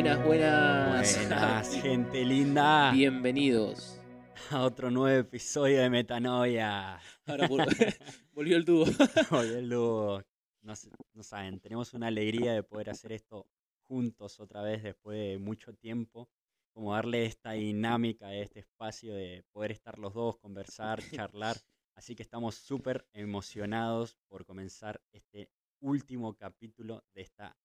[0.00, 1.16] Buenas, buenas.
[1.16, 2.92] Buenas, gente linda.
[2.92, 4.00] Bienvenidos.
[4.48, 7.00] A otro nuevo episodio de Metanoia.
[7.26, 7.66] Ahora vol-
[8.32, 8.86] volvió el dúo.
[9.32, 10.22] Hoy el dúo,
[10.62, 10.74] no,
[11.14, 13.48] no saben, tenemos una alegría de poder hacer esto
[13.88, 16.28] juntos otra vez después de mucho tiempo.
[16.72, 21.56] Como darle esta dinámica, este espacio de poder estar los dos, conversar, charlar.
[21.96, 27.56] Así que estamos súper emocionados por comenzar este último capítulo de esta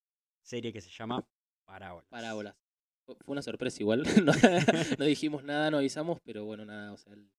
[0.41, 1.23] serie que se llama
[1.65, 2.07] Parábolas.
[2.09, 2.55] Parábolas.
[3.05, 4.03] Fu- Fue una sorpresa igual.
[4.25, 4.33] No,
[4.97, 7.29] no dijimos nada, no avisamos, pero bueno, nada, o sea, el-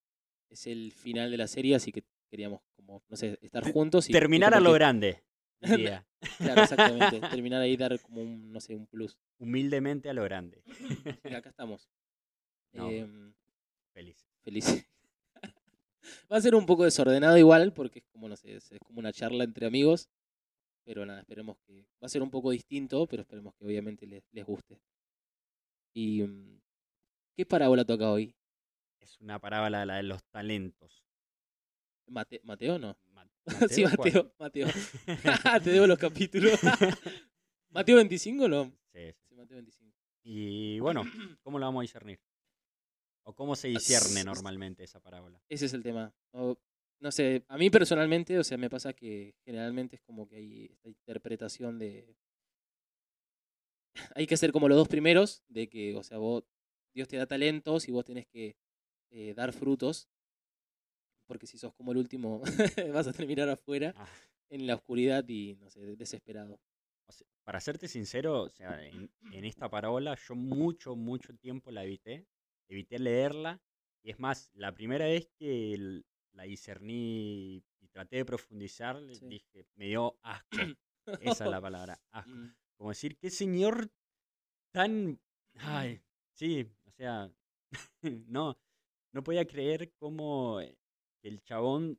[0.51, 4.13] es el final de la serie, así que queríamos como, no sé, estar juntos y
[4.13, 5.23] y Terminar a lo grande.
[5.61, 6.07] diría.
[6.39, 7.21] Claro, exactamente.
[7.29, 9.19] Terminar ahí dar como un, no sé, un plus.
[9.39, 10.63] Humildemente a lo grande.
[11.25, 11.89] Y acá estamos.
[12.73, 12.91] No.
[12.91, 13.33] Em,
[13.93, 14.27] Feliz.
[14.43, 14.85] feliz.
[16.33, 19.13] Va a ser un poco desordenado igual, porque es como, no sé, es como una
[19.13, 20.09] charla entre amigos.
[20.85, 21.83] Pero nada, esperemos que.
[22.03, 24.79] Va a ser un poco distinto, pero esperemos que obviamente les, les guste.
[25.95, 26.25] ¿Y
[27.37, 28.35] qué parábola toca hoy?
[29.01, 31.05] Es una parábola la de los talentos.
[32.07, 32.97] Mate- ¿Mateo no?
[33.13, 33.27] Ma-
[33.71, 34.13] sí, ¿cuál?
[34.13, 34.67] Mateo, Mateo.
[35.65, 36.59] Te debo los capítulos.
[37.71, 38.65] ¿Mateo 25 no?
[38.93, 39.27] Sí, sí.
[39.29, 39.97] Sí, Mateo 25.
[40.25, 41.05] Y bueno,
[41.43, 42.19] ¿cómo lo vamos a discernir?
[43.27, 45.41] ¿O cómo se discierne s- normalmente esa parábola?
[45.49, 46.13] Ese es el tema.
[46.33, 46.59] O,
[47.01, 50.65] no sé, a mí personalmente, o sea, me pasa que generalmente es como que hay
[50.73, 52.17] esta interpretación de...
[54.15, 56.45] Hay que ser como los dos primeros, de que, o sea, vos,
[56.95, 58.57] Dios te da talentos y vos tenés que
[59.11, 60.09] eh, dar frutos,
[61.27, 62.43] porque si sos como el último,
[62.93, 64.09] vas a terminar afuera, Ah,
[64.51, 66.61] en la oscuridad y, no sé, desesperado.
[67.09, 71.71] o sea, para serte sincero, o sea, en, en esta parábola yo mucho, mucho tiempo
[71.71, 72.27] la evité.
[72.69, 73.61] Evité leerla.
[74.03, 76.03] Y es más, la primera vez que l-
[76.45, 79.27] la discerní y traté de profundizar, le Sí.
[79.27, 80.51] dije, me dio asco.
[81.21, 82.31] Esa es la palabra, asco.
[82.31, 83.91] Mm, Como decir, qué señor
[84.73, 85.19] tan...
[85.55, 86.01] Ay,
[86.33, 87.31] sí, o sea,
[88.27, 88.59] no,
[89.13, 90.77] no podía creer cómo eh,
[91.23, 91.99] el chabón,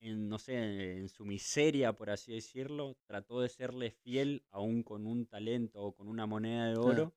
[0.00, 5.06] en, no sé, en su miseria, por así decirlo, trató de serle fiel aún con
[5.06, 7.14] un talento o con una moneda de oro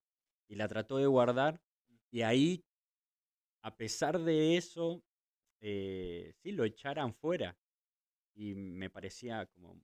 [0.47, 1.61] y la trató de guardar
[2.11, 2.63] y ahí,
[3.61, 5.03] a pesar de eso,
[5.62, 7.58] eh, sí, lo echaran fuera
[8.36, 9.81] y me parecía como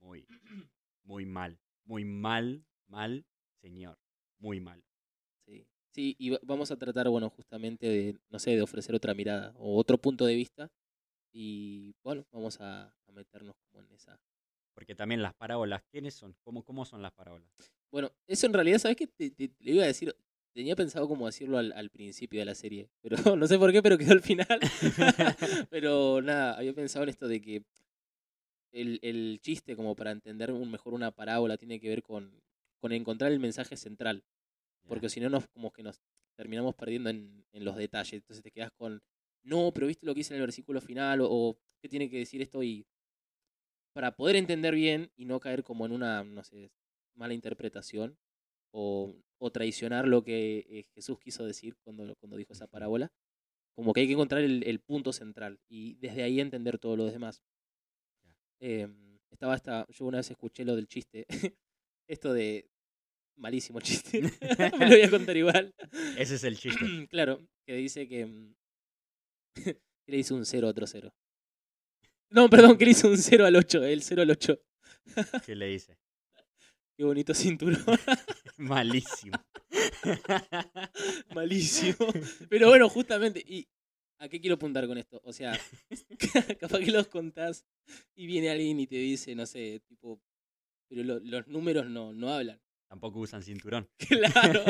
[0.00, 0.26] muy,
[1.04, 3.26] muy mal, muy mal, mal,
[3.60, 3.98] señor,
[4.38, 4.84] muy mal.
[5.46, 9.14] Sí, sí, y va- vamos a tratar, bueno, justamente de, no sé, de ofrecer otra
[9.14, 10.70] mirada o otro punto de vista.
[11.32, 14.18] Y bueno, vamos a, a meternos como en esa.
[14.74, 16.34] Porque también las parábolas, ¿quiénes son?
[16.42, 17.48] ¿Cómo, cómo son las parábolas?
[17.90, 19.06] Bueno, eso en realidad, ¿sabes qué?
[19.06, 20.14] Te, te- te iba a decir,
[20.54, 23.82] tenía pensado como decirlo al, al principio de la serie, pero no sé por qué,
[23.82, 24.46] pero quedó al final.
[25.70, 27.62] pero nada, había pensado en esto de que
[28.72, 32.40] el, el chiste, como para entender un, mejor una parábola, tiene que ver con,
[32.80, 34.24] con encontrar el mensaje central.
[34.88, 36.00] porque si no nos como que nos
[36.36, 38.14] terminamos perdiendo en, en los detalles.
[38.14, 39.02] Entonces te quedas con,
[39.42, 42.18] no, pero viste lo que dice en el versículo final, o, o qué tiene que
[42.18, 42.86] decir esto, y
[43.92, 46.72] para poder entender bien y no caer como en una, no sé,
[47.14, 48.18] mala interpretación,
[48.72, 53.12] o, o traicionar lo que eh, Jesús quiso decir cuando, cuando dijo esa parábola,
[53.74, 57.06] como que hay que encontrar el, el punto central y desde ahí entender todo lo
[57.06, 57.42] demás.
[58.60, 61.26] Em, estaba hasta, yo una vez escuché lo del chiste,
[62.08, 62.70] esto de,
[63.36, 64.22] malísimo el chiste,
[64.78, 65.74] me lo voy a contar igual.
[66.18, 66.78] Ese es el chiste.
[67.10, 68.54] claro, que dice que, mm,
[69.54, 71.12] que le hizo un 0 a otro 0.
[72.30, 74.60] No, perdón, que le hizo un 0 al 8, el 0 al 8.
[75.44, 75.98] ¿Qué le dice?
[76.96, 77.82] Qué bonito cinturón,
[78.58, 79.36] Malísimo.
[81.34, 81.96] malísimo.
[82.48, 83.66] Pero bueno, justamente, ¿y
[84.18, 85.20] a qué quiero apuntar con esto?
[85.24, 85.58] O sea,
[86.60, 87.64] capaz que los contás
[88.14, 90.20] y viene alguien y te dice, no sé, tipo,
[90.88, 92.60] pero lo- los números no, no hablan.
[92.88, 93.88] Tampoco usan cinturón.
[93.98, 94.62] Claro.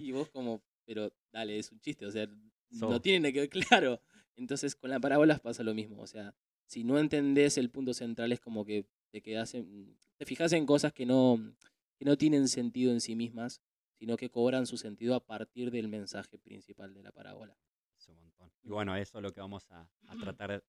[0.00, 3.00] Y vos como, pero dale, es un chiste, o sea, no So.
[3.00, 4.00] tiene nada que ver, claro.
[4.36, 6.34] Entonces con las parábolas pasa lo mismo, o sea,
[6.66, 10.64] si no entendés el punto central es como que te quedás en, te fijas en
[10.64, 11.54] cosas que no,
[12.02, 13.62] que no tienen sentido en sí mismas,
[13.92, 17.56] sino que cobran su sentido a partir del mensaje principal de la parábola.
[17.96, 18.50] Es un montón.
[18.64, 20.64] Y bueno, eso es lo que vamos a, a tratar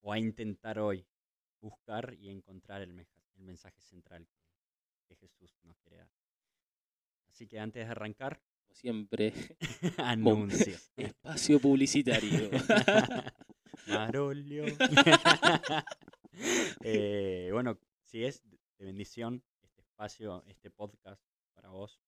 [0.00, 1.06] o a intentar hoy.
[1.60, 3.06] Buscar y encontrar el,
[3.36, 4.26] mensaje central
[5.06, 6.10] que, Jesús nos quiere dar.
[7.28, 9.34] Así que antes de arrancar, Como siempre,
[9.98, 10.90] anuncios.
[10.96, 12.48] espacio publicitario.
[13.86, 14.64] Marolio.
[16.80, 18.42] Eh, bueno, si es
[18.78, 19.42] de bendición
[19.98, 21.20] espacio, este podcast
[21.54, 22.00] para vos,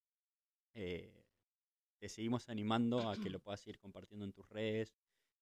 [0.75, 1.27] eh,
[1.99, 4.95] te seguimos animando a que lo puedas ir compartiendo en tus redes,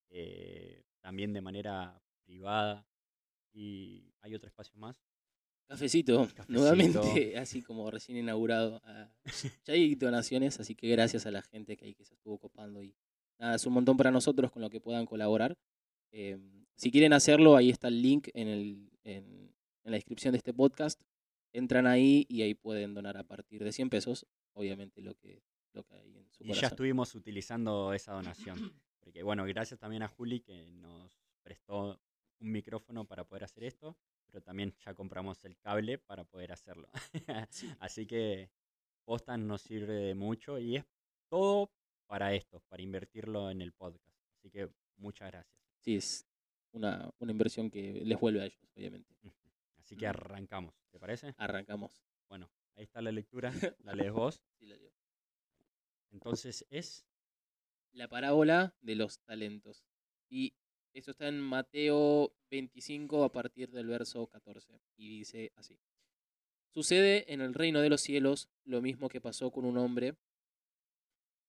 [0.08, 2.86] eh, también de manera privada.
[3.52, 5.04] Y hay otro espacio más.
[5.66, 6.44] Cafecito, Cafecito.
[6.48, 8.80] nuevamente, así como recién inaugurado.
[8.84, 9.12] Ah,
[9.66, 12.82] ya hay donaciones, así que gracias a la gente que ahí que se estuvo copando
[12.82, 12.94] y
[13.38, 15.58] nada, es un montón para nosotros con lo que puedan colaborar.
[16.12, 16.38] Eh,
[16.76, 19.52] si quieren hacerlo, ahí está el link en, el, en,
[19.84, 21.02] en la descripción de este podcast.
[21.52, 25.42] Entran ahí y ahí pueden donar a partir de 100 pesos, obviamente lo que,
[25.72, 28.72] lo que hay en su Y ya estuvimos utilizando esa donación.
[29.00, 32.00] Porque bueno, gracias también a Juli que nos prestó
[32.40, 33.96] un micrófono para poder hacer esto,
[34.26, 36.88] pero también ya compramos el cable para poder hacerlo.
[37.50, 37.72] Sí.
[37.80, 38.50] Así que
[39.08, 40.84] Postas nos sirve de mucho y es
[41.30, 41.72] todo
[42.06, 44.14] para esto, para invertirlo en el podcast.
[44.36, 44.68] Así que
[44.98, 45.58] muchas gracias.
[45.80, 46.26] Sí, es
[46.72, 49.14] una, una inversión que les vuelve a ellos, obviamente.
[49.22, 49.32] Ujú.
[49.88, 51.34] Así que arrancamos, ¿te parece?
[51.38, 52.04] Arrancamos.
[52.28, 53.50] Bueno, ahí está la lectura,
[53.84, 54.42] la lees vos.
[54.58, 54.92] Sí, la leo.
[56.10, 57.06] Entonces es
[57.92, 59.86] La parábola de los talentos.
[60.28, 60.52] Y
[60.92, 64.78] esto está en Mateo 25 a partir del verso 14.
[64.94, 65.80] Y dice así.
[66.74, 70.16] Sucede en el reino de los cielos lo mismo que pasó con un hombre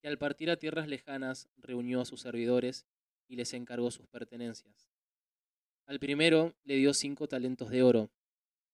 [0.02, 2.88] que al partir a tierras lejanas reunió a sus servidores
[3.28, 4.90] y les encargó sus pertenencias.
[5.88, 8.10] Al primero le dio cinco talentos de oro,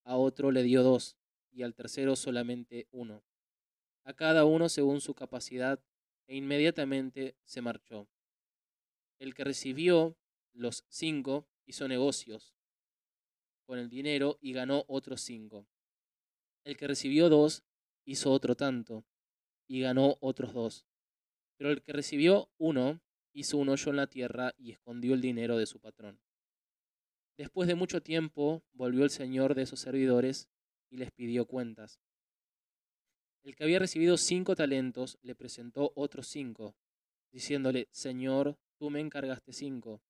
[0.06, 1.18] a otro le dio dos,
[1.52, 3.24] y al tercero solamente uno.
[4.04, 5.84] A cada uno según su capacidad,
[6.28, 8.08] e inmediatamente se marchó.
[9.20, 10.18] El que recibió
[10.54, 12.56] los cinco hizo negocios
[13.66, 15.68] con el dinero y ganó otros cinco.
[16.64, 17.64] El que recibió dos
[18.06, 19.06] hizo otro tanto
[19.68, 20.86] y ganó otros dos.
[21.58, 23.02] Pero el que recibió uno
[23.34, 26.20] hizo un hoyo en la tierra y escondió el dinero de su patrón.
[27.38, 30.48] Después de mucho tiempo volvió el señor de esos servidores
[30.90, 32.00] y les pidió cuentas.
[33.44, 36.76] El que había recibido cinco talentos le presentó otros cinco,
[37.32, 40.02] diciéndole, Señor, tú me encargaste cinco.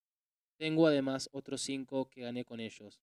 [0.58, 3.02] Tengo además otros cinco que gané con ellos.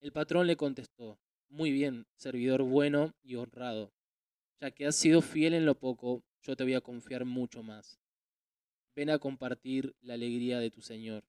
[0.00, 1.18] El patrón le contestó,
[1.48, 3.92] Muy bien, servidor bueno y honrado.
[4.60, 7.98] Ya que has sido fiel en lo poco, yo te voy a confiar mucho más.
[8.94, 11.24] Ven a compartir la alegría de tu Señor.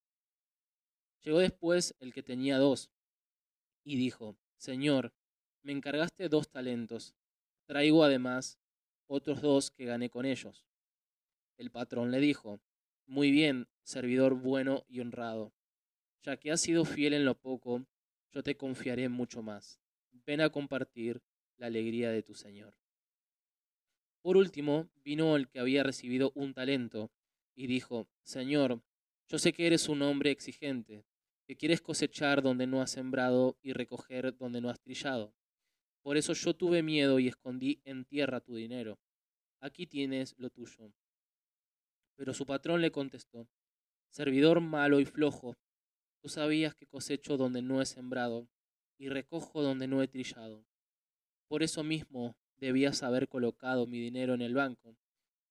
[1.23, 2.89] Llegó después el que tenía dos,
[3.83, 5.13] y dijo, Señor,
[5.63, 7.15] me encargaste dos talentos.
[7.65, 8.59] Traigo además
[9.07, 10.65] otros dos que gané con ellos.
[11.57, 12.59] El patrón le dijo,
[13.05, 15.53] Muy bien, servidor bueno y honrado.
[16.23, 17.85] Ya que has sido fiel en lo poco,
[18.31, 19.79] yo te confiaré mucho más.
[20.11, 21.21] Ven a compartir
[21.57, 22.75] la alegría de tu Señor.
[24.21, 27.11] Por último, vino el que había recibido un talento,
[27.55, 28.81] y dijo, Señor,
[29.27, 31.03] yo sé que eres un hombre exigente,
[31.45, 35.33] que quieres cosechar donde no has sembrado y recoger donde no has trillado.
[36.01, 38.99] Por eso yo tuve miedo y escondí en tierra tu dinero.
[39.59, 40.93] Aquí tienes lo tuyo.
[42.15, 43.47] Pero su patrón le contestó,
[44.09, 45.55] Servidor malo y flojo,
[46.21, 48.49] tú sabías que cosecho donde no he sembrado
[48.97, 50.65] y recojo donde no he trillado.
[51.47, 54.97] Por eso mismo debías haber colocado mi dinero en el banco,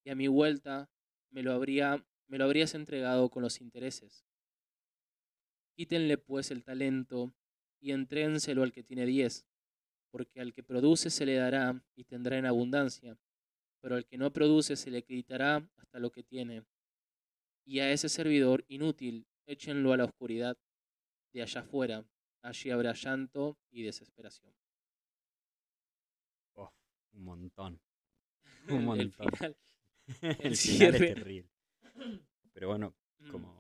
[0.05, 0.91] y a mi vuelta
[1.31, 4.25] me lo, habría, me lo habrías entregado con los intereses.
[5.81, 7.33] Quítenle pues el talento
[7.81, 9.47] y entrénselo al que tiene diez,
[10.11, 13.17] porque al que produce se le dará y tendrá en abundancia,
[13.81, 16.67] pero al que no produce se le quitará hasta lo que tiene.
[17.65, 20.59] Y a ese servidor inútil échenlo a la oscuridad
[21.33, 22.05] de allá afuera,
[22.43, 24.53] allí habrá llanto y desesperación.
[26.57, 26.69] uf,
[27.15, 27.81] un montón.
[28.67, 29.31] El- Un el montón.
[29.33, 29.57] final.
[30.41, 31.49] el final es terrible.
[32.53, 33.60] Pero bueno, Mm, como,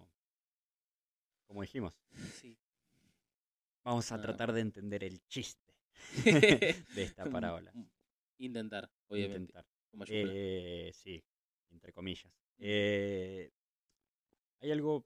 [1.50, 1.92] como dijimos,
[2.40, 2.56] sí.
[3.82, 4.20] vamos a Ah.
[4.22, 5.74] tratar de entender el chiste
[6.94, 7.72] de esta parábola.
[8.38, 9.52] Intentar, obviamente.
[9.52, 9.66] Intentar.
[9.90, 10.04] con.
[10.08, 11.20] Eh, sí,
[11.70, 12.32] entre comillas.
[12.58, 13.50] Eh,
[14.60, 15.04] hay algo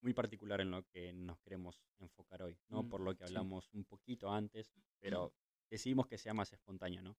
[0.00, 2.82] muy particular en lo que nos queremos enfocar hoy, ¿no?
[2.84, 3.34] Mm, Por lo que sí.
[3.34, 5.34] hablamos un poquito antes, pero
[5.68, 7.18] decidimos que sea más espontáneo, ¿no?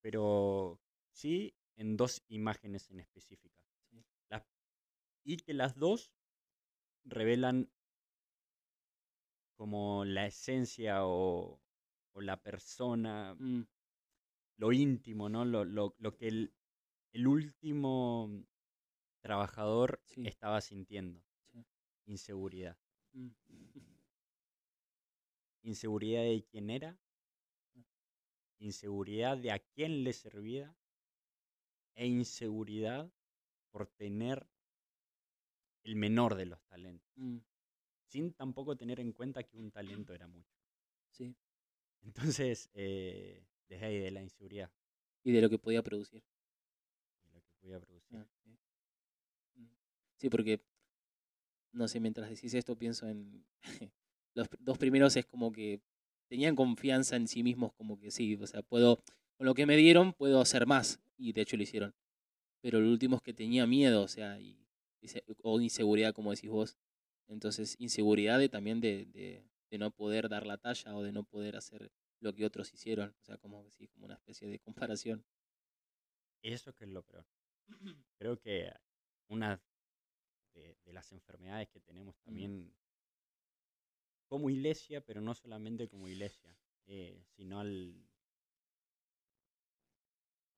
[0.00, 0.80] Pero
[1.10, 3.66] sí en dos imágenes en específicas.
[3.90, 4.04] Sí.
[4.28, 4.46] Las-
[5.24, 6.12] y que las dos
[7.04, 7.68] revelan
[9.56, 11.60] como la esencia o,
[12.12, 13.62] o la persona Mm,
[14.58, 15.44] lo íntimo, ¿no?
[15.44, 16.52] Lo, lo, lo que el,
[17.12, 18.44] el último
[19.22, 20.26] trabajador Sí.
[20.26, 21.22] estaba sintiendo.
[21.52, 21.64] Sí.
[22.06, 22.76] Inseguridad.
[23.12, 23.28] mm.
[25.62, 26.98] Inseguridad de quién era.
[28.60, 30.76] Inseguridad de a quién le servía.
[31.94, 33.12] E inseguridad
[33.70, 34.48] por tener
[35.90, 37.10] el menor de los talentos.
[37.16, 37.38] Mm,
[38.06, 40.56] Sin tampoco tener en cuenta que un talento era mucho.
[41.10, 41.34] sí.
[42.02, 44.70] Entonces, eh, desde ahí de la inseguridad,
[45.22, 46.22] Y de lo que podía producir.
[47.24, 48.16] de lo que podía producir.
[48.16, 48.58] Ah, sí.
[49.56, 49.66] Mm.
[50.16, 50.62] Sí, porque,
[51.72, 53.44] no sé, mientras decís esto pienso en...
[54.34, 55.82] los dos primeros es como que
[56.28, 59.02] tenían confianza en sí mismos, como que sí, o sea, puedo,
[59.36, 61.00] con lo que me dieron, puedo hacer más.
[61.18, 61.94] Y de hecho lo hicieron.
[62.62, 64.59] Pero el último es que tenía miedo, o sea, y,
[65.42, 66.76] o inseguridad, como decís vos.
[67.28, 71.22] Entonces, inseguridad de, también de, de, de, no poder dar la talla o de no
[71.24, 73.14] poder hacer lo que otros hicieron.
[73.20, 75.24] O sea, como, sí, como una especie de comparación.
[76.42, 77.26] Eso que es lo peor.
[78.18, 78.72] Creo que
[79.28, 79.62] una
[80.54, 82.24] de, de las enfermedades que tenemos Mm.
[82.24, 82.74] también
[84.26, 87.94] como iglesia, pero no solamente como iglesia, eh, sino al,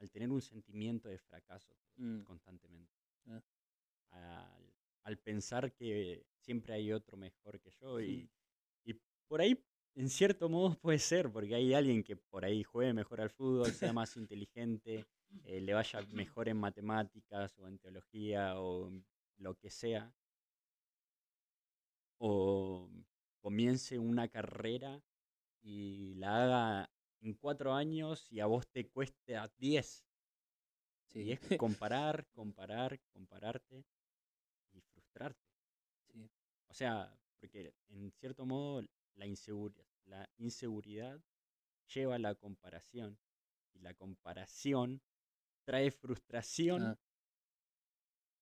[0.01, 2.93] al tener un sentimiento de fracaso Mm, constantemente.
[3.27, 3.43] Ah.
[4.13, 4.73] Al,
[5.05, 8.31] al pensar que siempre hay otro mejor que yo y,
[8.85, 8.95] y
[9.27, 9.59] por ahí,
[9.95, 13.73] en cierto modo, puede ser, porque hay alguien que por ahí juegue mejor al fútbol,
[13.73, 15.07] sea más inteligente,
[15.45, 18.91] eh, le vaya mejor en matemáticas o en teología o
[19.39, 20.15] lo que sea,
[22.19, 22.89] o
[23.41, 25.03] comience una carrera
[25.63, 26.91] y la haga
[27.21, 30.05] en cuatro años y a vos te cueste a diez.
[31.15, 33.85] Y es comparar, comparar, compararte
[36.13, 36.31] sí.
[36.69, 38.83] O sea, porque en cierto modo
[39.15, 41.21] la inseguridad, la inseguridad
[41.95, 43.19] lleva a la comparación
[43.75, 45.03] y la comparación
[45.65, 46.99] trae frustración Ah,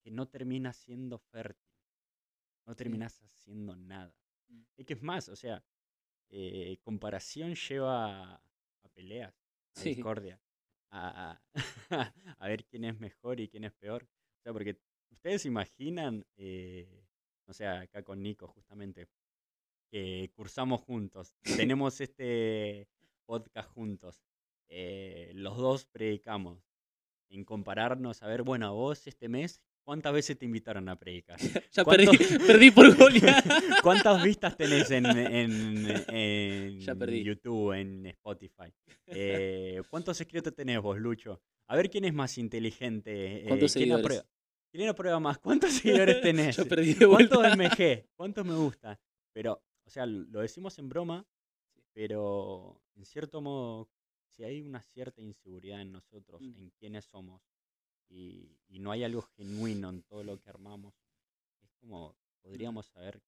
[0.02, 1.70] que no termina siendo fértil,
[2.66, 4.14] no terminas haciendo nada.
[4.48, 4.62] Mm.
[4.76, 5.62] Es que es más, o sea,
[6.30, 8.42] eh, comparación lleva a,
[8.82, 9.34] a peleas,
[9.76, 9.94] a Sí.
[9.94, 10.40] discordia,
[10.90, 11.42] a, a-
[12.38, 14.04] a ver quién es mejor y quién es peor.
[14.04, 17.04] O sea, porque ustedes imaginan, eh,
[17.46, 19.08] o sea, acá con Nico justamente,
[19.90, 21.34] que cursamos juntos,
[21.72, 22.88] tenemos este
[23.26, 24.22] podcast juntos,
[24.68, 26.62] eh, los dos predicamos,
[27.28, 31.38] en compararnos, a ver, bueno, a vos este mes, ¿cuántas veces te invitaron a predicar?
[31.72, 33.44] Ya ¿Cuánto- perdí, perdí por Goliat.
[33.82, 37.22] ¿Cuántas vistas tenés en, en- en Ya perdí.
[37.22, 38.72] YouTube, en Spotify?
[39.06, 41.40] Eh, ¿Cuántos escritos tenés vos, Lucho?
[41.68, 43.42] A ver quién es más inteligente.
[43.42, 44.24] eh, ¿Cuántos ¿quién, seguidores?
[44.70, 45.38] Quién aprueba más?
[45.42, 46.56] ¿Cuántos seguidores tenés?
[46.56, 47.36] Ya perdí de vuelta.
[47.36, 48.08] ¿Cuántos MG?
[48.16, 49.00] ¿Cuántos me gusta?
[49.32, 51.26] Pero, o sea, lo decimos en broma,
[51.92, 53.88] pero en cierto modo,
[54.28, 56.56] si hay una cierta inseguridad en nosotros, Mm.
[56.58, 57.42] en quiénes somos,
[58.08, 60.94] y, y no hay algo genuino en todo lo que armamos,
[61.62, 63.22] es como podríamos saber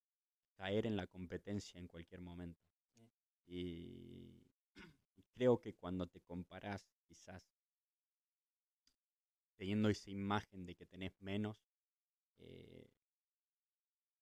[0.54, 2.60] caer en la competencia en cualquier momento.
[3.46, 4.42] Y,
[5.16, 7.48] y creo que cuando te comparás, quizás
[9.62, 11.56] teniendo esa imagen de que tenés menos,
[12.40, 12.90] eh,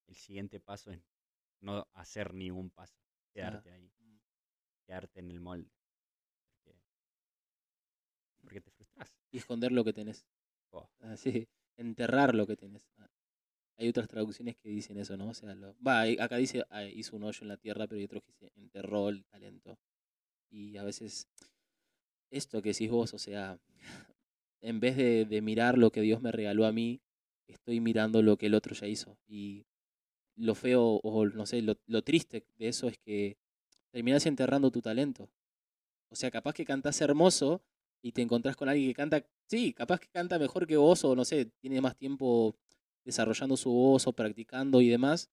[0.06, 1.00] el siguiente paso es
[1.62, 3.00] no hacer ningún paso,
[3.32, 4.18] quedarte ahí, Mm.
[4.84, 5.72] quedarte en el molde.
[6.62, 6.78] Porque,
[8.42, 9.14] porque te frustras.
[9.30, 10.26] Y esconder lo que tenés.
[10.72, 10.90] Oh.
[10.98, 12.86] Así, enterrar lo que tenés.
[12.98, 13.08] Ah,
[13.78, 15.30] Hay otras traducciones que dicen eso, ¿no?
[15.30, 18.04] O sea, lo, va, acá dice ah, hizo un hoyo en la tierra, pero hay
[18.04, 19.78] otros que dice enterró el talento.
[20.50, 21.30] Y a veces,
[22.30, 23.58] esto que decís vos, o sea,
[24.60, 27.00] en vez de, de mirar lo que Dios me regaló a mí,
[27.46, 29.18] estoy mirando lo que el otro ya hizo.
[29.26, 29.66] Y
[30.36, 33.36] lo feo, o no sé, lo, lo triste de eso es que
[33.90, 35.28] terminás enterrando tu talento.
[36.10, 37.62] O sea, capaz que cantás hermoso
[38.02, 41.14] y te encontrás con alguien que canta, sí, capaz que canta mejor que vos o
[41.14, 42.56] no sé, tiene más tiempo
[43.04, 45.30] desarrollando su voz o practicando y demás,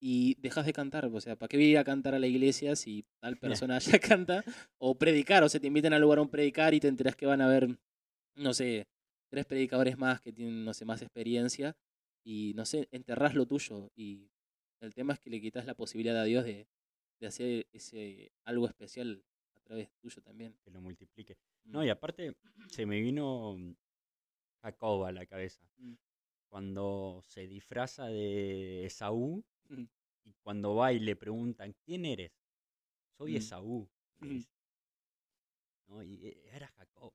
[0.00, 1.06] y dejas de cantar.
[1.06, 3.78] O sea, ¿para qué voy a ir a cantar a la iglesia si tal persona
[3.78, 4.44] ya canta?
[4.78, 7.26] O predicar, o sea, te invitan al lugar a un predicar y te enterás que
[7.26, 7.78] van a haber,
[8.38, 8.86] no sé,
[9.28, 11.76] tres predicadores más que tienen, no sé, más experiencia,
[12.24, 13.90] y no sé, enterrás lo tuyo.
[13.96, 14.30] Y
[14.80, 16.66] el tema es que le quitas la posibilidad a Dios de,
[17.20, 19.22] de hacer ese algo especial
[19.54, 20.56] a través tuyo también.
[20.64, 21.36] que lo multiplique.
[21.64, 21.70] Mm.
[21.72, 22.34] No, y aparte
[22.68, 23.74] se me vino mm,
[24.62, 25.66] Jacob a la cabeza.
[25.78, 25.94] Mm.
[26.48, 29.84] Cuando se disfraza de Esaú Mm.
[30.24, 32.32] y cuando va y le preguntan, ¿quién eres?
[33.18, 33.36] Soy Mm.
[33.36, 33.88] Esaú.
[34.20, 34.40] Mm.
[35.88, 36.02] ¿No?
[36.02, 37.12] Y e- era Jacob.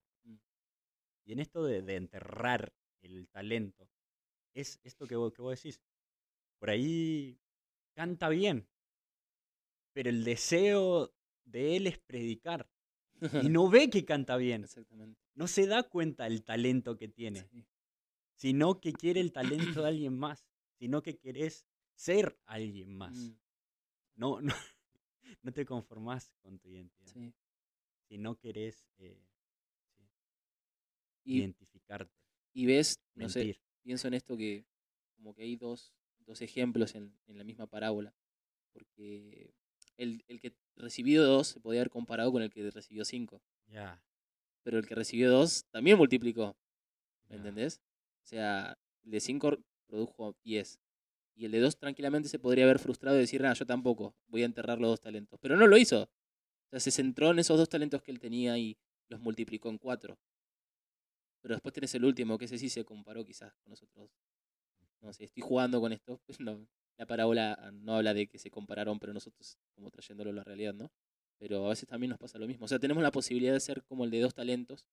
[1.26, 3.90] Y en esto de, de enterrar el talento,
[4.54, 5.82] es esto que vos, que vos decís.
[6.60, 7.38] Por ahí
[7.94, 8.68] canta bien,
[9.94, 11.14] pero el deseo
[11.46, 12.70] de él es predicar.
[13.20, 14.64] Y no ve que canta bien.
[14.64, 15.20] Exactamente.
[15.36, 17.66] No se da cuenta el talento que tiene, Sí.
[18.36, 20.46] sino que quiere el talento de alguien más,
[20.80, 21.66] sino que querés
[21.96, 23.16] ser alguien más.
[23.18, 23.36] Mm,
[24.16, 24.54] No, no,
[25.42, 27.34] no te conformás con tu identidad, sí.
[28.08, 29.20] sino querés eh,
[31.24, 32.12] Y, identificarte,
[32.54, 34.66] y ves, no sé, pienso en esto que
[35.16, 38.14] como que hay dos, dos ejemplos en, en la misma parábola.
[38.74, 39.54] Porque
[39.98, 43.42] el, el que recibió dos se podía haber comparado con el que recibió cinco.
[43.68, 44.02] Ya,
[44.64, 46.58] Pero el que recibió dos también multiplicó.
[47.30, 47.82] ¿Me entendés?
[48.24, 50.80] O sea, el de cinco produjo 10.
[51.36, 54.44] Y el de dos tranquilamente se podría haber frustrado y decir, nada, yo tampoco, voy
[54.44, 55.40] a enterrar los dos talentos.
[55.42, 56.04] Pero no lo hizo.
[56.04, 58.78] O sea, se centró en esos dos talentos que él tenía y
[59.08, 60.18] los multiplicó en cuatro.
[61.44, 64.10] Pero después tenés el último, que ese sí se comparó quizás con nosotros.
[65.02, 66.20] No sé, estoy jugando con esto.
[66.40, 66.66] No,
[66.98, 70.74] la parábola no habla de que se compararon, pero nosotros como trayéndolo a la realidad,
[70.74, 70.90] ¿no?
[71.38, 72.66] Pero a veces también nos pasa lo mismo.
[72.66, 74.88] O sea, tenemos la posibilidad de ser como el de dos talentos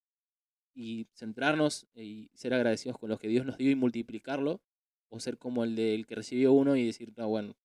[0.74, 4.60] y centrarnos y ser agradecidos con lo que Dios nos dio y multiplicarlo,
[5.08, 7.56] o ser como el del que recibió uno y decir, no, bueno,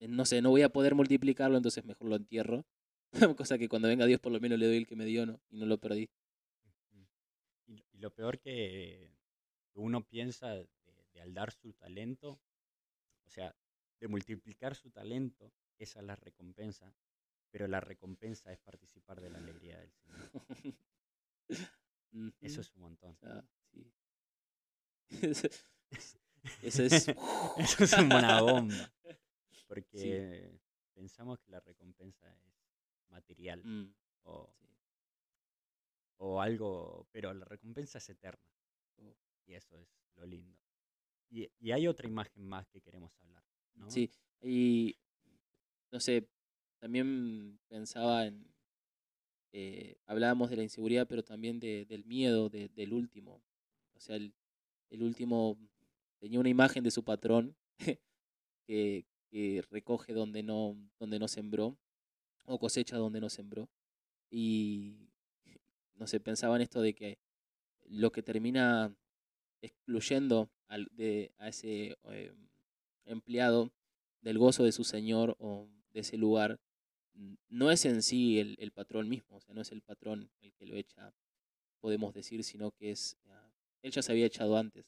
[0.00, 2.64] eh, no sé, no voy a poder multiplicarlo, entonces mejor lo entierro.
[3.36, 5.40] Cosa que cuando venga Dios por lo menos le doy el que me dio ¿no?
[5.50, 6.08] y no lo perdí.
[8.00, 9.12] Lo peor que
[9.74, 12.40] uno piensa de, al dar su talento,
[13.26, 13.54] o sea,
[13.98, 16.94] de multiplicar su talento, esa es la recompensa,
[17.50, 20.30] pero la recompensa es participar de la alegría del Señor.
[22.40, 23.18] Eso es un montón.
[23.70, 23.92] sí.
[26.62, 27.08] Eso es...
[27.58, 28.92] Eso es una bomba.
[29.66, 30.58] Porque
[30.94, 34.52] pensamos que la recompensa es material mm, o,
[36.20, 38.44] o, algo, pero la recompensa es eterna.
[39.46, 40.56] Y eso es lo lindo.
[41.30, 43.44] Y, y, hay otra imagen más que queremos hablar.
[43.74, 43.90] ¿no?
[43.90, 44.10] Sí,
[44.42, 44.96] y
[45.90, 46.28] no sé,
[46.78, 48.50] también pensaba en,
[49.52, 53.42] eh, hablábamos de la inseguridad, pero también de, del miedo del último.
[53.94, 54.32] O sea, el,
[54.90, 55.58] el último
[56.18, 57.56] tenía una imagen de su patrón
[58.66, 61.76] que, que recoge donde no, donde no sembró
[62.44, 63.68] o cosecha donde no sembró.
[64.30, 65.09] Y
[66.00, 67.18] no sé, pensaba en esto de que
[67.84, 68.96] lo que termina
[69.60, 72.32] excluyendo al, de, a ese eh,
[73.04, 73.70] empleado
[74.22, 76.58] del gozo de su señor o de ese lugar
[77.48, 80.54] no es en sí el, el, patrón mismo, o sea, no es el patrón el
[80.54, 81.12] que lo echa,
[81.80, 83.52] podemos decir, sino que es, ah,
[83.82, 84.86] él ya se había echado antes.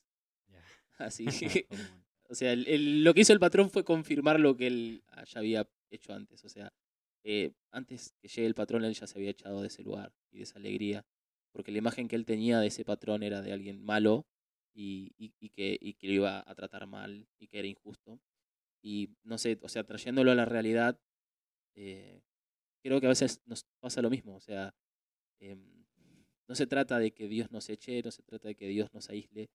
[0.99, 1.26] Así
[2.28, 6.14] O sea, lo que hizo el patrón fue confirmar lo que él ya había hecho
[6.14, 6.42] antes.
[6.47, 6.73] O sea,
[7.25, 10.38] eh, antes que llegue el patrón, él ya se había echado de ese lugar y
[10.38, 11.05] de esa alegría.
[11.53, 14.27] Porque la imagen que él tenía de ese patrón era de alguien malo
[14.75, 15.11] y,
[15.51, 18.20] que lo iba a tratar mal y que era injusto.
[18.83, 20.99] Y no sé, o sea, trayéndolo a la realidad,
[21.75, 22.23] eh,
[22.83, 24.35] creo que a veces nos pasa lo mismo.
[24.37, 24.75] O sea,
[25.40, 25.85] em,
[26.49, 29.09] no se trata de que Dios nos eche, no se trata de que Dios nos
[29.11, 29.51] aísle,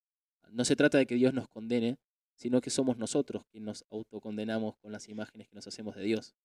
[0.52, 1.98] no se trata de que Dios nos condene,
[2.36, 6.36] sino que somos nosotros quienes nos autocondenamos con las imágenes que nos hacemos de Dios.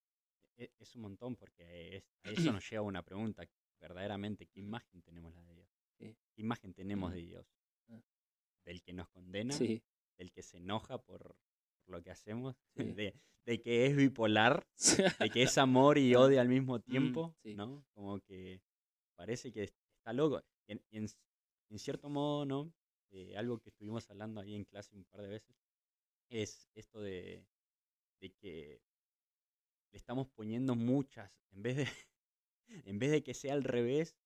[0.62, 3.48] E, es un montón porque a eso nos lleva una pregunta,
[3.81, 5.68] verdaderamente, ¿qué imagen tenemos la de Dios?
[5.98, 7.14] ¿Qué imagen tenemos mm.
[7.14, 7.46] de Dios?
[7.88, 8.03] Ah.
[8.64, 9.57] ¿Del que nos condena?
[9.59, 11.37] ¿Del que se enoja por,
[11.87, 12.57] lo que hacemos?
[13.44, 14.64] De, que es bipolar?
[15.18, 17.35] ¿De que es amor y odio al mismo mm, tiempo?
[17.42, 17.85] ¿no?
[17.92, 18.62] Como que
[19.16, 20.44] parece que está loco.
[20.68, 21.09] En, en,
[21.77, 22.72] cierto modo, ¿no?
[23.11, 25.57] Eh, algo que estuvimos hablando ahí en clase un par de veces,
[26.31, 27.44] es esto de,
[28.40, 28.81] que
[29.92, 31.88] le estamos poniendo muchas, en vez de,
[32.87, 34.16] en vez de que sea al revés,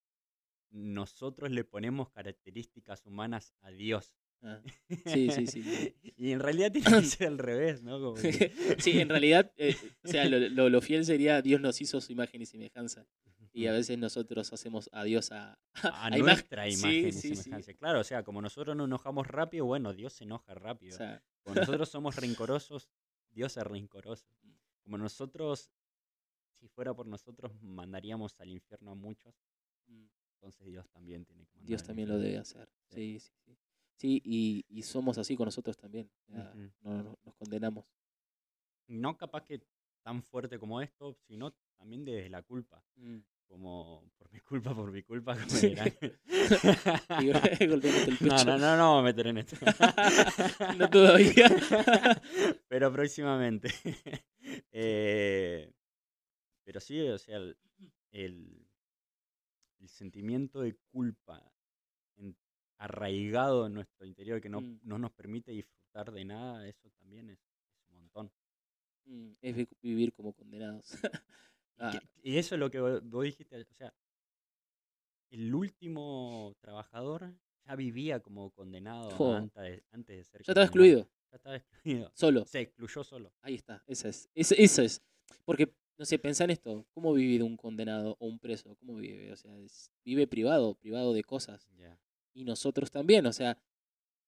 [0.70, 4.14] nosotros le ponemos características humanas a Dios.
[4.42, 4.60] Ah,
[5.06, 5.62] sí, sí, sí.
[6.16, 8.14] y en realidad tiene que ser al revés, ¿no?
[8.78, 9.74] sí, en realidad, eh,
[10.04, 13.06] o sea, lo, lo, fiel sería Dios nos hizo su imagen y semejanza.
[13.52, 17.72] Y a veces nosotros hacemos a Dios a, a, nuestra imagen y semejanza.
[17.72, 20.98] Claro, o sea, como nosotros nos enojamos rápido, bueno, Dios se enoja rápido.
[21.42, 22.90] Como nosotros somos rencorosos,
[23.30, 24.26] Dios es rencoroso.
[24.86, 25.68] Como nosotros,
[26.60, 29.34] si fuera por nosotros, mandaríamos al infierno a muchos.
[29.88, 30.06] Mm.
[30.34, 32.68] Entonces Dios también tiene que mandar Dios también lo debe hacer.
[32.88, 33.58] Sí, sí, sí.
[33.96, 36.08] Sí, y, y somos así con nosotros también.
[36.28, 37.84] no, nos condenamos.
[38.86, 39.60] No capaz que
[40.04, 42.80] tan fuerte como esto, sino también desde la culpa.
[42.94, 43.18] Mm
[43.48, 45.46] como por mi culpa, por mi culpa, como
[48.20, 49.56] no, no, no, no vamos a meter en esto.
[50.76, 51.48] no todavía.
[52.68, 53.72] pero próximamente.
[54.78, 55.72] Eh,
[56.64, 57.56] pero sí, o sea, el,
[58.10, 58.68] el,
[59.86, 61.42] sentimiento de culpa
[62.76, 64.80] arraigado en nuestro interior que no, mm.
[64.82, 68.30] no, nos permite disfrutar de nada, eso también es, es un montón.
[69.06, 70.90] Mm, es vivir como condenados.
[71.78, 71.92] Ah.
[72.22, 73.92] Y eso es lo que vos dijiste, o sea,
[75.28, 77.34] el último trabajador
[77.66, 81.06] ya vivía como condenado antes, de, antes de ser Ya estaba excluido.
[81.30, 82.10] Ya estaba excluido.
[82.14, 82.44] Solo.
[82.46, 83.32] Se excluyó solo.
[83.42, 84.28] Ahí está, eso es.
[84.34, 85.02] Eso, es.
[85.44, 86.86] Porque, no sé, pensá en esto.
[86.90, 88.76] ¿Cómo vive un condenado o un preso?
[88.76, 89.32] ¿Cómo vive?
[89.32, 89.52] O sea,
[90.04, 91.68] vive privado, privado de cosas.
[92.32, 93.58] Y nosotros también, o sea,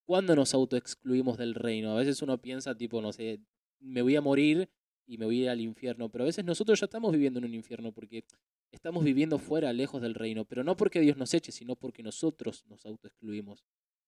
[0.05, 1.93] ¿cuándo nos autoexcluimos del reino?
[1.93, 3.41] A veces uno piensa, tipo, no sé,
[3.81, 4.69] me voy a morir
[5.07, 6.09] y me voy a ir al infierno.
[6.09, 8.25] Pero a veces nosotros ya estamos viviendo en un infierno porque
[8.73, 10.45] estamos viviendo fuera, lejos del reino.
[10.45, 13.65] Pero no porque Dios nos eche, sino porque nosotros nos autoexcluimos.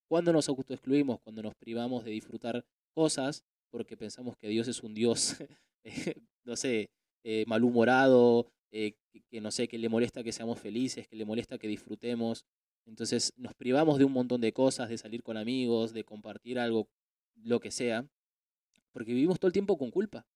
[0.07, 1.21] ¿Cuándo nos autoexcluimos?
[1.21, 5.37] Cuando nos privamos de disfrutar cosas porque pensamos que Dios es un Dios,
[6.43, 6.91] no sé,
[7.23, 11.25] eh, malhumorado, eh, que, que, no sé, que le molesta que seamos felices, que le
[11.25, 12.45] molesta que disfrutemos.
[12.85, 16.89] Entonces nos privamos de un montón de cosas, de salir con amigos, de compartir algo,
[17.35, 18.07] lo que sea,
[18.93, 20.27] porque vivimos todo el tiempo con culpa.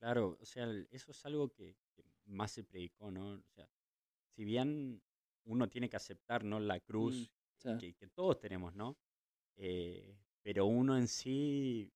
[0.00, 3.30] Claro, o sea, eso es algo que, que más se predicó, ¿no?
[3.32, 3.68] O sea,
[4.30, 5.02] si bien
[5.44, 6.60] uno tiene que aceptar, ¿no?
[6.60, 8.96] La Mm, cruz o sea, que, que todos tenemos, ¿no?
[9.56, 10.16] Eh,
[10.48, 11.92] pero uno en sí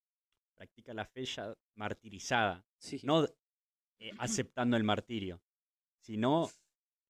[0.55, 3.25] practica la fe ya martirizada, sí, no
[3.99, 5.41] eh, aceptando el martirio,
[6.03, 6.51] sino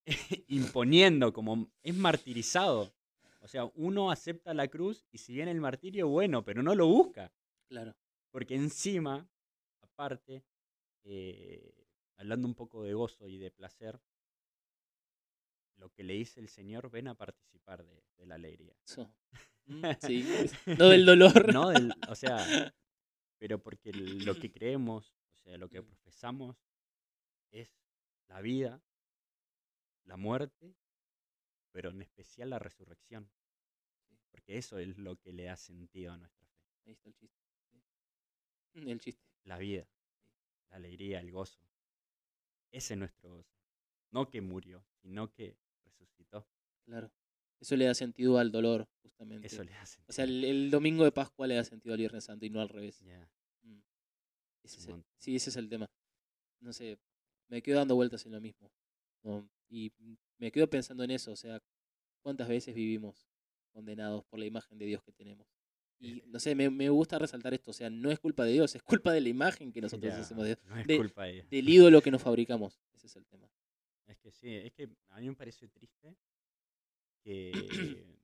[0.46, 2.94] imponiendo como es martirizado.
[3.40, 6.86] O sea, uno acepta la cruz y si viene el martirio, bueno, pero no lo
[6.86, 7.32] busca.
[7.66, 7.96] claro.
[8.30, 9.28] Porque encima,
[9.80, 10.44] aparte,
[11.02, 11.74] eh,
[12.18, 14.00] hablando un poco de gozo y de placer,
[15.74, 18.76] lo que le dice el Señor, ven a participar de, de la alegría.
[18.86, 19.12] Eso.
[20.00, 20.24] Sí,
[20.78, 21.52] no del dolor.
[21.52, 22.36] No, del- o sea,
[23.38, 26.56] pero porque lo que creemos, o sea, lo que profesamos
[27.52, 27.70] es
[28.28, 28.82] la vida,
[30.04, 30.74] la muerte,
[31.72, 33.30] pero en especial la resurrección.
[34.30, 36.62] Porque eso es lo que le da sentido a nuestra fe.
[36.86, 37.38] Ahí está el chiste.
[38.74, 39.22] Mm, El chiste.
[39.44, 39.86] La vida,
[40.70, 41.60] la alegría, el gozo.
[42.72, 43.54] Ese es nuestro gozo.
[44.10, 46.46] No que murió, sino que resucitó.
[46.84, 47.10] Claro.
[47.62, 49.46] Eso le da sentido al dolor, justamente.
[49.46, 50.06] Eso le da sentido.
[50.10, 52.60] O sea, el, el domingo de Pascua le da sentido al Viernes Santo y no
[52.60, 53.00] al revés.
[53.00, 53.26] Ya,
[53.62, 53.78] Mm.
[54.64, 55.10] Ese un es el- montón.
[55.18, 55.88] sí, ese es el tema.
[56.60, 56.98] No sé,
[57.48, 58.70] me quedo dando vueltas en lo mismo.
[59.22, 59.48] ¿no?
[59.70, 59.92] Y
[60.38, 61.62] me quedo pensando en eso, o sea,
[62.20, 63.28] cuántas veces vivimos
[63.72, 65.46] condenados por la imagen de Dios que tenemos.
[66.00, 68.74] Y no sé, me, me gusta resaltar esto, o sea, no es culpa de Dios,
[68.74, 71.24] es culpa de la imagen que nosotros Ya, hacemos de Dios, no es de- culpa
[71.24, 71.46] de ella.
[71.48, 72.80] del ídolo que nos fabricamos.
[72.92, 73.48] Ese es el tema.
[74.08, 76.16] Es que sí, es que a mí me parece triste
[77.22, 77.52] que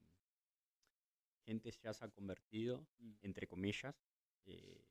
[1.47, 3.13] gente ya se ha convertido, Mm.
[3.23, 3.97] entre comillas,
[4.45, 4.85] eh,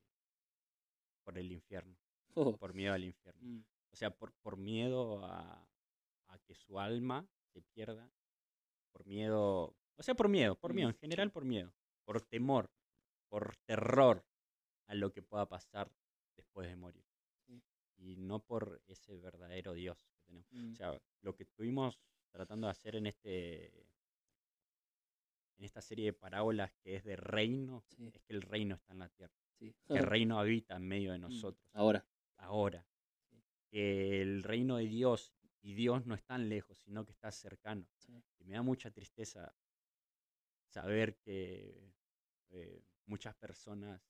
[1.24, 1.98] por el infierno,
[2.36, 3.42] Oh, por miedo al infierno.
[3.42, 5.68] mm, O sea, por, por miedo a,
[6.28, 8.12] a que su alma se pierda,
[8.92, 11.74] por miedo, o sea, por miedo, por miedo, Mm, en general por miedo,
[12.06, 12.70] por temor,
[13.30, 14.26] por terror
[14.88, 15.92] a lo que pueda pasar
[16.36, 17.06] después de morir.
[17.46, 17.62] Sí.
[17.98, 20.48] Y no por ese verdadero Dios que tenemos.
[20.52, 22.00] mm, O sea, lo que estuvimos
[22.32, 23.72] tratando de hacer en este
[25.58, 28.94] en esta serie de parábolas que es de reino, sí, es que el reino está
[28.94, 29.76] en la tierra, sí.
[29.88, 32.06] que el reino habita en medio de Mm, nosotros, Ahora.
[32.38, 32.86] ahora.
[33.30, 33.44] Sí.
[33.70, 37.88] Que el reino de Dios y Dios no están lejos, sino que está cercano.
[38.40, 39.54] Y me da mucha tristeza
[40.68, 41.94] saber que
[42.50, 44.02] eh, muchas personas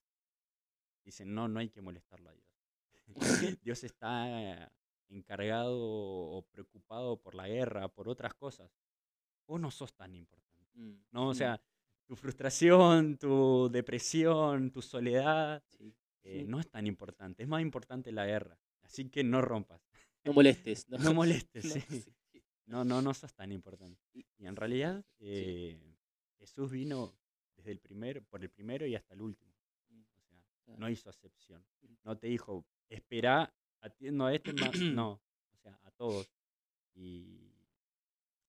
[1.04, 2.48] dicen, no, no hay que molestarlo a Dios.
[3.62, 4.70] Dios está
[5.08, 8.70] encargado o preocupado por la guerra, por otras cosas.
[9.46, 10.47] Vos no sos tan importante.
[10.78, 11.28] Mm, ¿no?
[11.28, 11.60] O mm, sea,
[12.06, 15.94] tu frustración, tu depresión, tu soledad, sí.
[16.22, 16.44] eh, Sí.
[16.46, 17.42] no es tan importante.
[17.42, 18.58] Es más importante la guerra.
[18.82, 19.82] Así que no rompas.
[20.24, 20.88] No molestes.
[20.88, 22.00] No, No molestes, No, sí.
[22.02, 22.42] sí.
[22.66, 24.00] No, no, no sos tan importante.
[24.14, 25.96] Y- en realidad, eh,
[26.38, 27.14] Jesús vino
[27.56, 29.52] desde el primero, por el primero y hasta el último.
[29.90, 30.80] Mm, O sea, claro.
[30.80, 31.64] no hizo acepción.
[32.04, 34.70] No te dijo, espera, atiendo a este, ma-".
[35.02, 35.20] no.
[35.52, 36.30] O sea, a todos.
[36.94, 37.52] Y,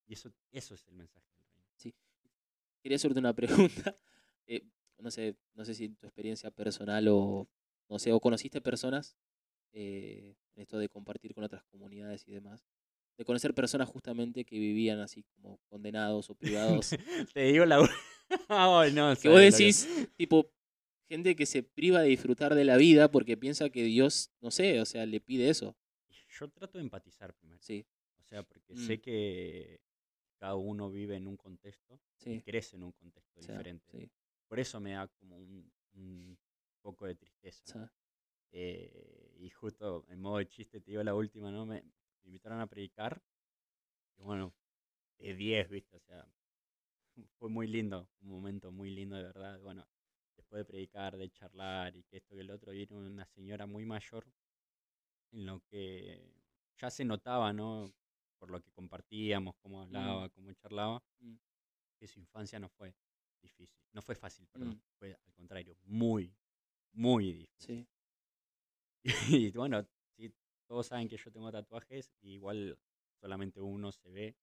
[0.06, 1.70] y eso, eso es el mensaje del reino.
[2.82, 3.96] Quería hacerte una pregunta.
[4.48, 4.64] eh,
[4.98, 7.48] no sé, no sé si en tu experiencia personal o
[7.90, 9.16] no sé, o conociste personas
[9.72, 12.66] eh, en esto de compartir con otras comunidades y demás.
[13.18, 16.90] De conocer personas justamente que vivían así como condenados o privados.
[17.34, 17.88] Te digo la.
[18.48, 20.52] Ay, no, que vos decís, tipo,
[21.10, 24.80] gente que se priva de disfrutar de la vida porque piensa que Dios, no sé,
[24.80, 25.76] o sea, le pide eso.
[26.40, 27.60] Yo trato de empatizar primero.
[27.62, 27.86] Sí,
[28.20, 28.78] O sea, porque Mm.
[28.86, 29.82] sé que
[30.40, 33.92] cada uno vive en un contexto y crece en un contexto o sea, diferente.
[33.92, 34.10] sí,
[34.48, 36.38] Por eso me da como un, un
[36.82, 37.64] poco de tristeza.
[37.66, 37.92] o sea,
[38.52, 41.66] Eh, y justo en modo de chiste, te digo la última, ¿no?
[41.66, 43.22] Me, me invitaron a predicar.
[44.18, 44.54] Y bueno,
[45.18, 45.98] de 10, ¿viste?
[45.98, 46.26] O sea,
[47.40, 49.60] fue muy lindo, un momento muy lindo de verdad.
[49.62, 49.88] Bueno,
[50.36, 53.86] después de predicar, de charlar y que esto que el otro, vino una señora muy
[53.86, 54.26] mayor
[55.32, 56.22] en lo que
[56.78, 57.94] ya se notaba, ¿no?
[58.40, 61.36] Por lo que compartíamos, cómo hablaba, cómo charlaba, Mm.
[62.00, 62.96] que su infancia no fue
[63.42, 64.82] difícil, no fue fácil, perdón, Mm.
[64.98, 66.34] fue al contrario, muy,
[66.94, 67.86] muy difícil.
[67.86, 67.88] sí.
[69.48, 70.34] Y bueno, sí,
[70.68, 72.78] todos saben que yo tengo tatuajes, y igual
[73.20, 74.36] solamente uno se ve,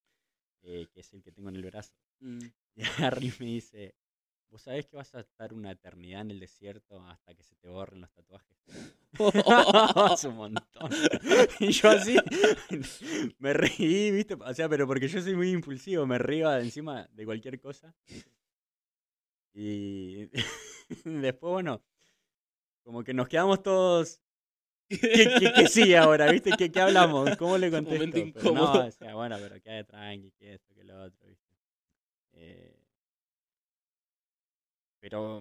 [0.63, 1.95] eh, que es el que tengo en el brazo.
[2.21, 2.39] Mm.
[2.77, 3.95] Y Harry me dice,
[4.51, 7.69] ¿vos sabés que vas a estar una eternidad en el desierto hasta que se te
[7.69, 8.57] borren los tatuajes?
[9.13, 9.13] es
[10.25, 10.91] un montón.
[11.61, 12.17] y yo así
[13.39, 14.35] me reí, ¿viste?
[14.35, 17.95] O sea, pero porque yo soy muy impulsivo, me río encima de cualquier cosa.
[19.55, 20.29] Y
[21.05, 21.83] después, bueno,
[22.83, 24.21] como que nos quedamos todos
[24.89, 26.31] ¿Qué, qué, ahora?
[26.31, 26.51] ¿Viste?
[26.57, 27.37] ¿Qué, qué hablamos?
[27.37, 28.07] ¿Cómo le contesto?
[28.35, 31.57] Pero no, o sea, bueno, pero quede tranqui, que esto, que lo otro, ¿viste?
[32.33, 32.76] Eh,
[35.09, 35.41] pero,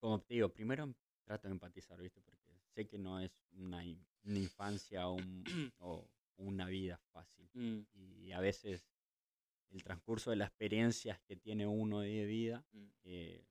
[0.00, 0.92] como te digo, primero
[1.22, 2.20] trato de empatizar, ¿viste?
[2.20, 5.44] Porque sé que no es una, in- una infancia o, un-
[5.78, 7.48] o una vida fácil.
[7.54, 7.82] Mm,
[8.24, 8.88] Y a veces
[9.70, 13.46] el transcurso de las experiencias que tiene uno de vida mm, eh,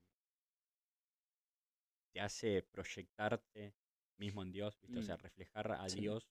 [2.12, 3.74] te hace proyectarte
[4.18, 5.00] mismo en Dios, ¿viste?
[5.00, 5.20] O sea, Mm.
[5.22, 6.02] reflejar a Sí.
[6.02, 6.30] Dios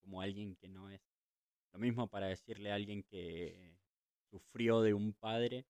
[0.00, 1.02] como alguien que no es.
[1.72, 3.78] Lo mismo para decirle a alguien que
[4.28, 5.66] sufrió de un padre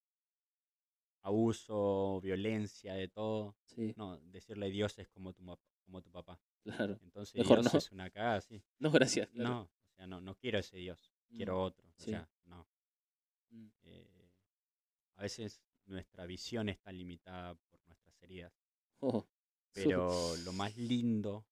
[1.26, 3.56] abuso, violencia, de todo.
[3.66, 5.42] sí, No, decirle Dios es como tu,
[5.84, 6.40] como tu papá.
[6.62, 6.98] claro.
[7.02, 7.78] Entonces Mejor Dios no.
[7.78, 8.62] es una cagada, sí.
[8.78, 9.28] No, gracias.
[9.30, 9.50] claro.
[9.50, 11.88] No, o sea, no, no quiero ese Dios, Mm, quiero otro.
[11.88, 12.66] O sea, no.
[13.50, 14.30] mm, Eh,
[15.16, 18.52] a veces nuestra visión está limitada por nuestras heridas.
[19.00, 19.26] oh,
[19.72, 21.44] Pero lo más lindo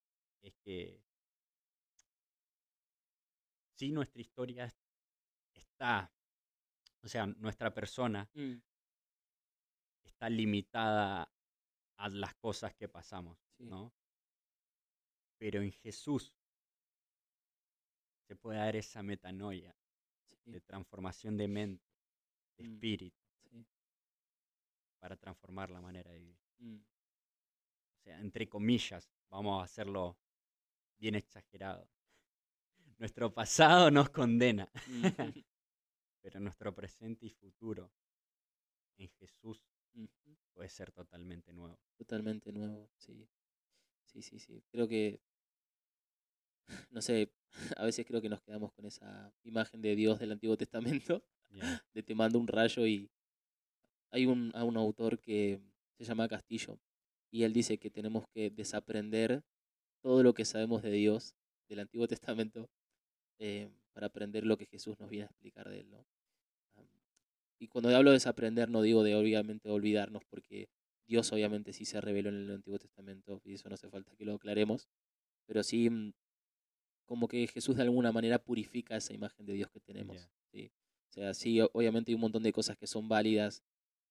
[0.43, 1.03] es que
[3.77, 4.79] sí nuestra historia es-
[5.55, 6.13] está,
[7.03, 8.55] o sea, nuestra persona mm,
[10.25, 11.31] está limitada
[11.99, 13.93] a las cosas que pasamos, sí, ¿no?
[15.39, 16.35] Pero en Jesús
[18.27, 19.77] se puede dar esa metanoia
[20.25, 21.85] sí, de transformación de mente,
[22.57, 22.73] de Mm.
[22.73, 23.67] espíritu, sí,
[24.99, 26.39] para transformar la manera de vivir.
[26.61, 30.17] mm, O sea, entre comillas, vamos a hacerlo
[30.99, 31.87] bien exagerado.
[32.99, 35.03] Nuestro pasado nos condena, mm,
[36.23, 37.93] pero nuestro presente y futuro
[38.97, 39.63] en Jesús
[39.95, 40.07] mm,
[40.53, 41.79] puede ser totalmente nuevo.
[41.97, 43.29] Totalmente nuevo, sí.
[44.05, 44.63] Sí, sí, sí.
[44.71, 45.21] Creo que,
[46.91, 47.33] no sé,
[47.79, 51.25] a veces creo que nos quedamos con esa imagen de Dios del Antiguo Testamento,
[51.95, 53.11] de te mando un rayo y
[54.11, 55.61] hay un, a un autor que
[55.99, 56.79] se llama Castillo
[57.35, 59.43] y él dice que tenemos que desaprender
[60.01, 61.35] todo lo que sabemos de Dios
[61.69, 62.71] del Antiguo Testamento
[63.41, 66.07] eh, para aprender lo que Jesús nos viene a explicar de él, ¿no?
[67.65, 70.69] Y cuando hablo de desaprender no digo de obviamente olvidarnos porque
[71.07, 74.27] Dios obviamente sí se reveló en el Antiguo Testamento y eso no hace falta que
[74.27, 74.87] lo aclaremos,
[75.47, 76.13] pero sí mm,
[77.07, 80.19] como que Jesús de alguna manera purifica esa imagen de Dios que tenemos.
[80.19, 80.31] Ya.
[80.53, 80.73] ¿sí?
[81.09, 83.65] O sea, sí, obviamente hay un montón de cosas que son válidas,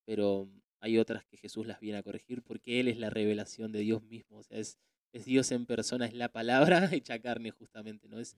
[0.04, 3.82] pero hay otras que Jesús las viene a corregir porque Él es la revelación de
[3.82, 4.38] Dios mismo.
[4.38, 4.80] O sea, es,
[5.12, 8.20] es Dios en persona, es la palabra hecha carne justamente, ¿no?
[8.20, 8.36] Es,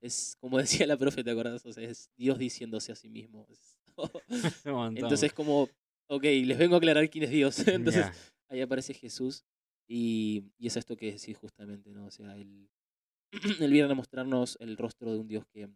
[0.00, 1.66] es como decía la profe, ¿te acordás?
[1.66, 3.46] O sea, es Dios diciéndose a sí mismo.
[3.50, 3.73] Es-.
[4.96, 5.68] Entonces como,
[6.08, 7.56] ok, les vengo a aclarar quién es Dios.
[7.68, 8.14] Entonces Ya,
[8.48, 9.44] ahí aparece Jesús
[9.86, 12.06] y, y es esto que decís justamente, ¿no?
[12.06, 12.68] O sea, él,
[13.60, 15.68] él viene a mostrarnos el rostro de un Dios que,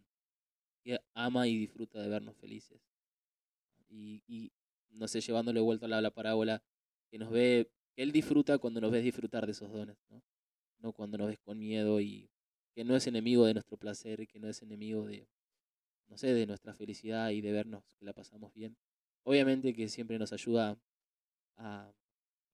[0.82, 2.80] que ama y disfruta de vernos felices.
[3.90, 4.52] Y, y
[4.90, 6.62] no sé, llevándole vuelta a la, la parábola,
[7.10, 10.22] que nos ve, que Él disfruta cuando nos ves disfrutar de esos dones, ¿no?
[10.80, 12.30] No cuando nos ves con miedo y
[12.74, 15.26] que no es enemigo de nuestro placer, que no es enemigo de,
[16.08, 18.76] no sé, de nuestra felicidad y de vernos que la pasamos bien.
[19.24, 20.78] Obviamente que siempre nos ayuda
[21.56, 21.92] a,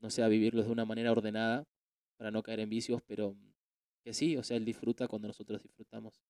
[0.01, 1.65] no sé, a vivirlos de una manera ordenada
[2.17, 3.37] para no caer en vicios, pero
[4.03, 6.21] que sí, o sea, Él disfruta cuando nosotros disfrutamos.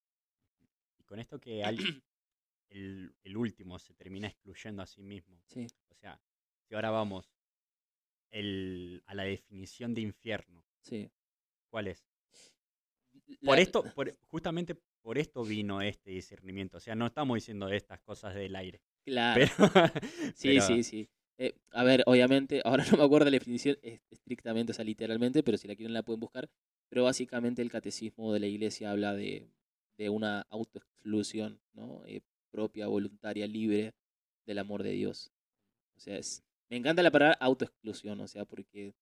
[0.98, 1.62] Y con esto que
[2.70, 5.40] el, el último se termina excluyendo a sí mismo.
[5.46, 6.20] Sí, O sea,
[6.68, 7.32] si ahora vamos
[8.30, 11.10] el, a la definición de infierno, sí.
[11.70, 12.04] ¿cuál es?
[13.40, 16.78] La- Por esto, por- justamente por esto vino este discernimiento.
[16.78, 18.80] O sea, no estamos diciendo estas cosas del aire.
[19.04, 19.44] Claro.
[19.58, 19.68] Pero,
[20.34, 21.08] Sí, pero- sí, sí.
[21.36, 25.42] Eh, a ver, obviamente, ahora no me acuerdo la definición es- estrictamente, o sea, literalmente,
[25.42, 26.48] pero si la quieren la pueden buscar.
[26.88, 29.50] Pero básicamente el catecismo de la iglesia habla de,
[29.98, 32.02] de una autoexclusión, ¿no?
[32.06, 33.94] Eh, propia, voluntaria, libre
[34.46, 35.32] del amor de Dios.
[35.96, 38.94] O sea, es, me encanta la palabra autoexclusión, o sea, porque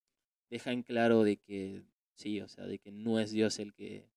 [0.50, 1.82] deja en claro de que,
[2.16, 4.08] sí, o sea, de que no es Dios el que,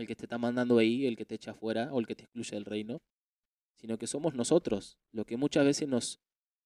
[0.00, 2.24] el que te está mandando ahí, el que te echa afuera o el que te
[2.24, 3.02] excluye del reino,
[3.76, 6.20] sino que somos nosotros, lo que muchas veces nos,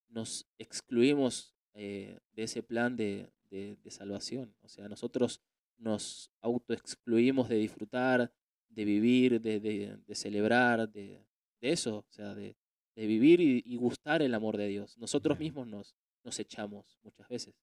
[0.09, 4.55] nos excluimos eh, de ese plan de, de, de salvación.
[4.63, 5.41] O sea, nosotros
[5.79, 8.33] nos autoexcluimos de disfrutar,
[8.69, 11.27] de vivir, de, de, celebrar, de,
[11.61, 12.57] de eso, o sea, de,
[12.95, 14.97] de vivir y, y gustar el amor de Dios.
[14.99, 17.55] Nosotros mismos nos, nos echamos muchas veces.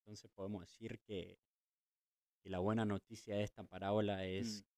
[0.00, 1.38] entonces podemos decir que,
[2.42, 4.71] que la buena noticia de esta parábola es Mm.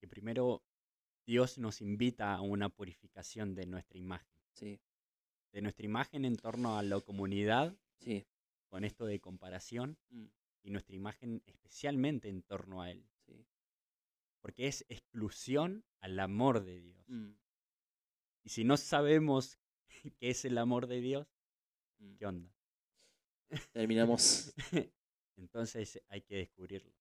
[0.00, 0.64] Que primero
[1.26, 4.28] Dios nos invita a una purificación de nuestra imagen.
[4.52, 4.80] Sí,
[5.52, 8.26] De nuestra imagen en torno a la comunidad, sí,
[8.68, 10.26] con esto de comparación, mm,
[10.62, 13.04] y nuestra imagen especialmente en torno a Él.
[13.26, 13.46] sí,
[14.40, 17.04] Porque es exclusión al amor de Dios.
[17.08, 17.32] mm,
[18.44, 19.58] Y si no sabemos
[20.18, 21.28] qué es el amor de Dios,
[21.98, 22.14] mm.
[22.16, 22.50] ¿qué onda?
[23.72, 24.52] Terminamos
[25.36, 26.94] Entonces hay que descubrirlo,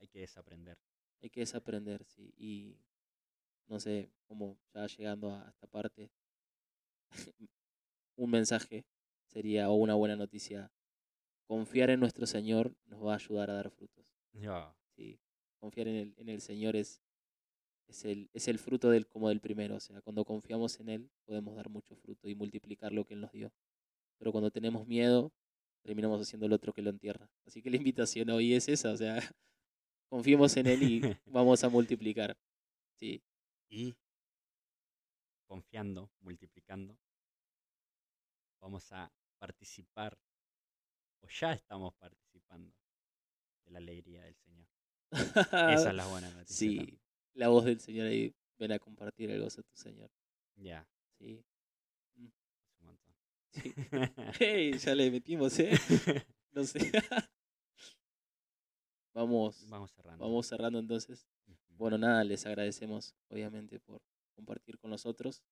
[0.00, 0.78] hay que desaprender.
[1.22, 2.32] Hay que desaprender, sí.
[2.36, 2.76] Y
[3.66, 6.10] no sé, como ya llegando a esta parte,
[8.16, 8.84] un mensaje
[9.26, 10.70] sería, o una buena noticia,
[11.46, 14.04] confiar en nuestro Señor nos va a ayudar a dar frutos.
[14.32, 15.18] Ya, Sí,
[15.58, 17.00] confiar en el, en el Señor es,
[17.88, 19.76] es, el, es el fruto del, como del primero.
[19.76, 23.20] O sea, cuando confiamos en Él podemos dar mucho fruto y multiplicar lo que Él
[23.20, 23.52] nos dio.
[24.18, 25.32] Pero cuando tenemos miedo,
[25.82, 27.28] terminamos haciendo el otro que lo entierra.
[27.46, 29.16] Así que la invitación hoy es esa, o sea,
[30.08, 32.36] confiemos en Él y vamos a multiplicar.
[32.98, 33.22] Sí,
[33.68, 33.94] Y
[35.46, 36.96] confiando, multiplicando,
[38.60, 40.18] vamos a participar,
[41.20, 42.72] o ya estamos participando,
[43.64, 44.66] de la alegría del Señor.
[45.10, 46.56] Esa es la buena noticia.
[46.56, 47.00] Sí, también.
[47.34, 50.10] la voz del Señor ahí, ven a compartir el gozo de tu Señor.
[50.56, 50.86] Ya,
[51.18, 51.44] Sí,
[52.14, 52.24] es
[52.80, 53.14] un montón.
[53.52, 53.74] sí.
[54.38, 55.72] Hey, ya le metimos, ¿eh?
[56.52, 56.90] No sé.
[59.14, 60.24] Vamos, Vamos cerrando.
[60.24, 61.26] vamos cerrando entonces.
[61.70, 64.02] Bueno, nada, les agradecemos obviamente por
[64.34, 65.42] compartir con nosotros.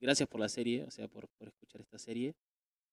[0.00, 2.34] Gracias por la serie, o sea, por, por escuchar esta serie.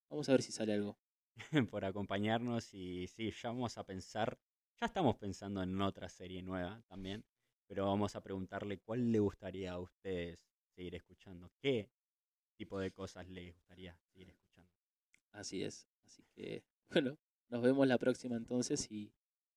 [0.10, 0.98] Vamos a ver si sale algo.
[1.72, 4.38] por acompañarnos y sí, ya vamos a pensar,
[4.80, 7.26] ya estamos pensando en otra serie nueva también,
[7.68, 11.90] pero vamos a preguntarle cuál le gustaría a ustedes seguir escuchando, qué
[12.56, 14.72] tipo de cosas les gustaría seguir escuchando.
[15.32, 15.88] Así es.
[16.06, 17.18] Así que, bueno,
[17.50, 19.12] nos vemos la próxima entonces y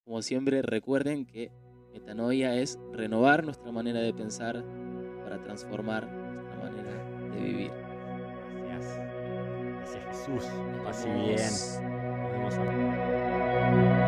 [0.07, 1.51] como siempre recuerden que
[1.93, 4.65] metanoia es renovar nuestra manera de pensar
[5.25, 7.73] para transformar nuestra manera de vivir.
[8.69, 9.01] Gracias.
[9.81, 10.45] Gracias Jesús.
[10.85, 11.41] Pase bien.
[12.41, 14.06] Nos vemos.